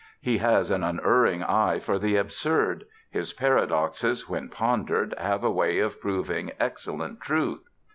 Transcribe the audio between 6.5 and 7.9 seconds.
excellent truth.